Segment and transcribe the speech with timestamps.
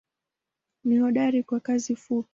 [0.83, 2.29] Ni hodari kwa kazi fupi.